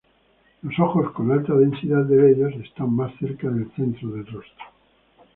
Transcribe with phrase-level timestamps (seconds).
[0.63, 4.65] Los ojos, con alta densidad de vellos, están más cerca del centro del rostro.